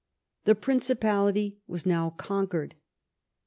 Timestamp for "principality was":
0.55-1.85